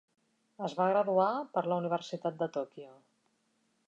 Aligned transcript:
Es 0.67 0.73
va 0.77 0.87
graduar 0.91 1.27
per 1.57 1.63
la 1.73 1.77
Universitat 1.83 2.39
de 2.39 2.49
Tokyo. 2.59 2.89